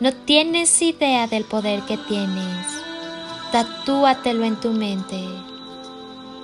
No 0.00 0.12
tienes 0.12 0.80
idea 0.80 1.26
del 1.26 1.42
poder 1.42 1.82
que 1.82 1.96
tienes. 1.96 2.66
Tatúatelo 3.50 4.44
en 4.44 4.54
tu 4.54 4.70
mente. 4.70 5.20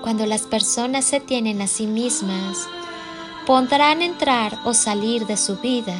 Cuando 0.02 0.26
las 0.26 0.42
personas 0.42 1.04
se 1.04 1.20
tienen 1.20 1.62
a 1.62 1.68
sí 1.68 1.86
mismas, 1.86 2.66
podrán 3.46 4.02
entrar 4.02 4.58
o 4.64 4.74
salir 4.74 5.28
de 5.28 5.36
su 5.36 5.56
vida, 5.58 5.94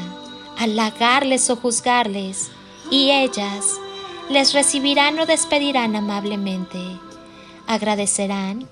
halagarles 0.58 1.48
o 1.48 1.54
juzgarles, 1.54 2.50
y 2.90 3.12
ellas 3.12 3.66
les 4.28 4.52
recibirán 4.52 5.20
o 5.20 5.26
despedirán 5.26 5.94
amablemente, 5.94 6.80
agradecerán 7.68 8.68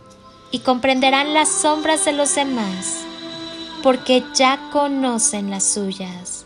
y 0.50 0.58
comprenderán 0.58 1.34
las 1.34 1.48
sombras 1.48 2.04
de 2.04 2.14
los 2.14 2.34
demás, 2.34 3.04
porque 3.80 4.24
ya 4.34 4.58
conocen 4.72 5.50
las 5.50 5.62
suyas 5.72 6.41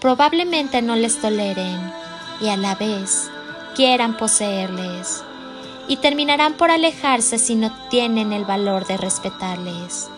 probablemente 0.00 0.82
no 0.82 0.96
les 0.96 1.20
toleren 1.20 1.92
y 2.40 2.48
a 2.48 2.56
la 2.56 2.74
vez 2.74 3.30
quieran 3.74 4.16
poseerles 4.16 5.22
y 5.88 5.96
terminarán 5.96 6.54
por 6.54 6.70
alejarse 6.70 7.38
si 7.38 7.54
no 7.54 7.72
tienen 7.88 8.32
el 8.32 8.44
valor 8.44 8.86
de 8.86 8.96
respetarles. 8.96 10.08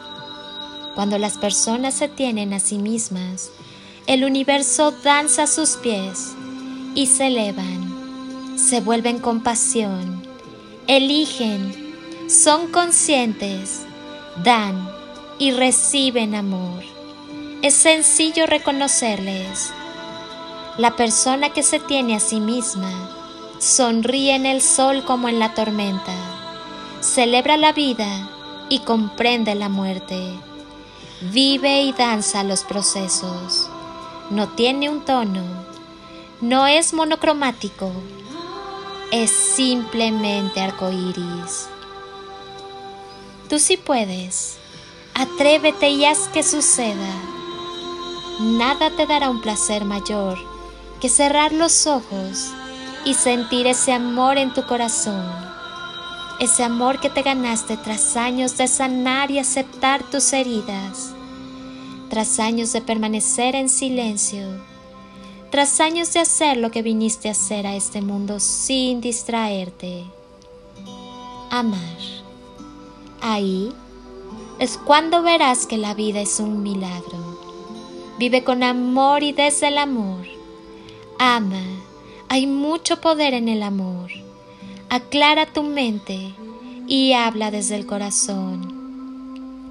Cuando 0.95 1.19
las 1.19 1.39
personas 1.39 1.95
se 1.95 2.09
tienen 2.09 2.53
a 2.53 2.61
sí 2.61 2.79
mismas, 2.79 3.51
el 4.07 4.25
universo 4.25 4.91
danza 4.91 5.45
a 5.45 5.47
sus 5.47 5.77
pies 5.77 6.33
y 6.95 7.07
se 7.07 7.29
elevan, 7.29 8.59
se 8.59 8.81
vuelven 8.81 9.21
compasión, 9.21 10.23
eligen, 10.89 11.95
son 12.29 12.73
conscientes, 12.73 13.83
dan 14.43 14.91
y 15.39 15.53
reciben 15.53 16.35
amor. 16.35 17.00
Es 17.63 17.75
sencillo 17.75 18.47
reconocerles. 18.47 19.71
La 20.79 20.97
persona 20.97 21.51
que 21.51 21.63
se 21.63 21.79
tiene 21.79 22.17
a 22.17 22.21
sí 22.21 22.41
misma 22.41 22.91
sonríe 23.59 24.35
en 24.35 24.47
el 24.47 24.63
sol 24.63 25.05
como 25.05 25.29
en 25.29 25.39
la 25.39 25.53
tormenta, 25.53 26.15
celebra 27.03 27.59
la 27.59 27.73
vida 27.73 28.31
y 28.71 28.79
comprende 28.79 29.55
la 29.55 29.69
muerte, 29.69 30.33
vive 31.33 31.83
y 31.83 31.93
danza 31.93 32.45
los 32.45 32.65
procesos, 32.65 33.69
no 34.31 34.49
tiene 34.49 34.89
un 34.89 35.05
tono, 35.05 35.43
no 36.41 36.67
es 36.67 36.95
monocromático, 36.95 37.93
es 39.13 39.31
simplemente 39.31 40.63
arcoíris. 40.63 41.69
Tú 43.51 43.59
sí 43.59 43.77
puedes, 43.77 44.57
atrévete 45.13 45.91
y 45.91 46.07
haz 46.07 46.29
que 46.29 46.43
suceda 46.43 47.40
nada 48.41 48.91
te 48.91 49.07
dará 49.07 49.29
un 49.29 49.43
placer 49.43 49.85
mayor 49.85 50.39
que 50.99 51.11
cerrar 51.11 51.53
los 51.53 51.87
ojos 51.87 52.51
y 53.05 53.15
sentir 53.15 53.67
ese 53.67 53.93
amor 53.93 54.39
en 54.39 54.55
tu 54.55 54.65
corazón, 54.65 55.25
ese 56.39 56.65
amor 56.65 57.01
que 57.01 57.11
te 57.11 57.23
ganaste 57.23 57.77
tras 57.77 58.17
años 58.17 58.57
de 58.57 58.67
sanar 58.67 59.31
y 59.31 59.39
aceptar 59.39 60.03
tus 60.11 60.33
heridas, 60.33 61.13
tras 62.09 62.39
años 62.39 62.73
de 62.73 62.81
permanecer 62.81 63.55
en 63.55 63.69
silencio, 63.69 64.47
tras 65.51 65.81
años 65.81 66.13
de 66.15 66.21
hacer 66.21 66.57
lo 66.57 66.71
que 66.71 66.83
viniste 66.83 67.29
a 67.29 67.33
hacer 67.33 67.67
a 67.67 67.75
este 67.75 68.01
mundo 68.01 68.41
sin 68.41 69.03
distraerte. 69.03 70.05
Amar. 71.51 71.81
Ahí 73.21 73.71
es 74.59 74.79
cuando 74.79 75.23
verás 75.23 75.67
que 75.67 75.77
la 75.77 75.93
vida 75.93 76.21
es 76.21 76.41
un 76.41 76.63
milagro 76.63 77.30
Vive 78.21 78.45
con 78.45 78.63
amor 78.63 79.23
y 79.23 79.33
desde 79.33 79.69
el 79.69 79.79
amor. 79.79 80.27
Ama. 81.19 81.65
Hay 82.29 82.47
mucho 82.47 83.01
poder 83.01 83.33
en 83.33 83.49
el 83.49 83.63
amor. 83.63 84.11
Aclara 84.91 85.47
tu 85.47 85.63
mente 85.63 86.35
y 86.87 87.15
habla 87.15 87.51
desde 87.51 87.77
el 87.77 87.87
corazón. 87.87 89.71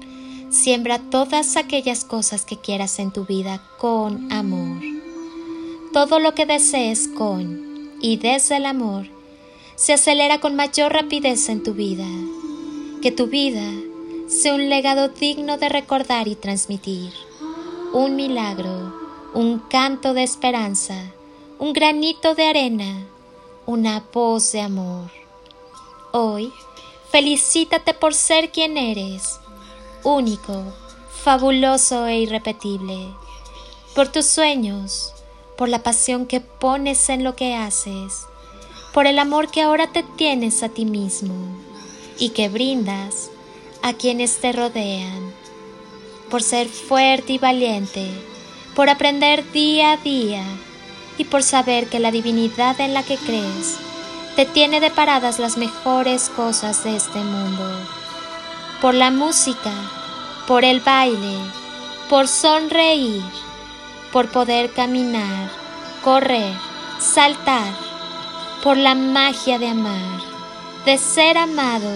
Siembra 0.50 0.98
todas 0.98 1.56
aquellas 1.56 2.04
cosas 2.04 2.44
que 2.44 2.56
quieras 2.56 2.98
en 2.98 3.12
tu 3.12 3.24
vida 3.24 3.62
con 3.78 4.32
amor. 4.32 4.82
Todo 5.92 6.18
lo 6.18 6.34
que 6.34 6.44
desees 6.44 7.06
con 7.06 7.92
y 8.02 8.16
desde 8.16 8.56
el 8.56 8.66
amor 8.66 9.06
se 9.76 9.92
acelera 9.92 10.40
con 10.40 10.56
mayor 10.56 10.92
rapidez 10.92 11.48
en 11.50 11.62
tu 11.62 11.72
vida. 11.72 12.08
Que 13.00 13.12
tu 13.12 13.28
vida 13.28 13.70
sea 14.26 14.56
un 14.56 14.68
legado 14.68 15.06
digno 15.06 15.56
de 15.56 15.68
recordar 15.68 16.26
y 16.26 16.34
transmitir 16.34 17.12
un 17.92 18.14
milagro, 18.14 18.92
un 19.34 19.58
canto 19.58 20.14
de 20.14 20.22
esperanza, 20.22 20.94
un 21.58 21.72
granito 21.72 22.36
de 22.36 22.46
arena, 22.46 23.04
una 23.66 24.04
voz 24.12 24.52
de 24.52 24.60
amor. 24.60 25.10
Hoy, 26.12 26.52
felicítate 27.10 27.92
por 27.92 28.14
ser 28.14 28.52
quien 28.52 28.78
eres, 28.78 29.40
único, 30.04 30.62
fabuloso 31.24 32.06
e 32.06 32.20
irrepetible, 32.20 33.08
por 33.96 34.06
tus 34.06 34.26
sueños, 34.26 35.12
por 35.58 35.68
la 35.68 35.82
pasión 35.82 36.26
que 36.26 36.40
pones 36.40 37.08
en 37.08 37.24
lo 37.24 37.34
que 37.34 37.56
haces, 37.56 38.26
por 38.94 39.08
el 39.08 39.18
amor 39.18 39.50
que 39.50 39.62
ahora 39.62 39.88
te 39.88 40.04
tienes 40.04 40.62
a 40.62 40.68
ti 40.68 40.84
mismo 40.84 41.34
y 42.20 42.30
que 42.30 42.48
brindas 42.48 43.30
a 43.82 43.94
quienes 43.94 44.38
te 44.38 44.52
rodean 44.52 45.39
por 46.30 46.42
ser 46.42 46.68
fuerte 46.68 47.34
y 47.34 47.38
valiente, 47.38 48.08
por 48.74 48.88
aprender 48.88 49.50
día 49.52 49.92
a 49.92 49.96
día 49.96 50.44
y 51.18 51.24
por 51.24 51.42
saber 51.42 51.88
que 51.88 51.98
la 51.98 52.12
divinidad 52.12 52.80
en 52.80 52.94
la 52.94 53.02
que 53.02 53.16
crees 53.16 53.76
te 54.36 54.46
tiene 54.46 54.80
deparadas 54.80 55.38
las 55.40 55.56
mejores 55.56 56.30
cosas 56.30 56.84
de 56.84 56.96
este 56.96 57.18
mundo. 57.18 57.68
Por 58.80 58.94
la 58.94 59.10
música, 59.10 59.72
por 60.46 60.64
el 60.64 60.80
baile, 60.80 61.36
por 62.08 62.28
sonreír, 62.28 63.22
por 64.12 64.28
poder 64.30 64.70
caminar, 64.70 65.50
correr, 66.02 66.54
saltar, 66.98 67.74
por 68.62 68.76
la 68.76 68.94
magia 68.94 69.58
de 69.58 69.68
amar, 69.68 70.20
de 70.84 70.96
ser 70.96 71.36
amado 71.36 71.92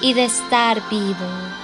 y 0.00 0.14
de 0.14 0.24
estar 0.24 0.88
vivo 0.88 1.63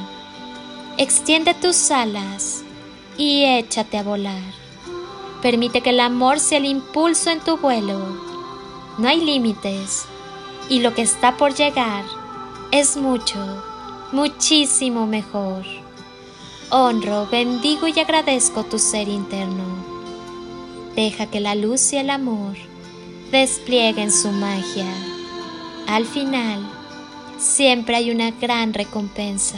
Extiende 1.01 1.55
tus 1.55 1.89
alas 1.89 2.61
y 3.17 3.43
échate 3.43 3.97
a 3.97 4.03
volar. 4.03 4.53
Permite 5.41 5.81
que 5.81 5.89
el 5.89 5.99
amor 5.99 6.39
sea 6.39 6.59
el 6.59 6.65
impulso 6.65 7.31
en 7.31 7.39
tu 7.39 7.57
vuelo. 7.57 7.97
No 8.99 9.07
hay 9.07 9.19
límites 9.19 10.05
y 10.69 10.81
lo 10.81 10.93
que 10.93 11.01
está 11.01 11.37
por 11.37 11.55
llegar 11.55 12.05
es 12.71 12.97
mucho, 12.97 13.39
muchísimo 14.11 15.07
mejor. 15.07 15.65
Honro, 16.69 17.27
bendigo 17.31 17.87
y 17.87 17.99
agradezco 17.99 18.63
tu 18.63 18.77
ser 18.77 19.07
interno. 19.07 19.63
Deja 20.95 21.25
que 21.25 21.39
la 21.39 21.55
luz 21.55 21.93
y 21.93 21.97
el 21.97 22.11
amor 22.11 22.55
desplieguen 23.31 24.11
su 24.11 24.29
magia. 24.29 24.93
Al 25.87 26.05
final, 26.05 26.59
siempre 27.39 27.95
hay 27.95 28.11
una 28.11 28.29
gran 28.29 28.75
recompensa. 28.75 29.57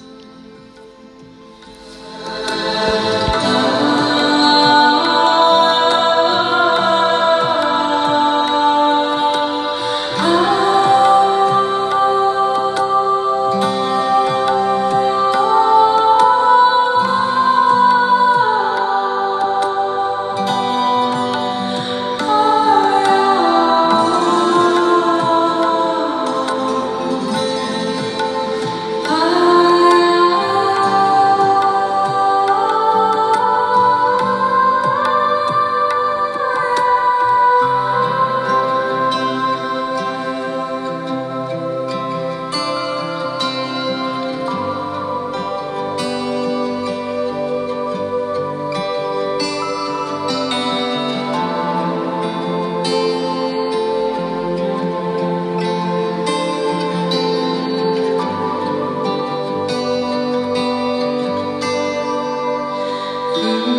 Mm-hmm. 63.31 63.70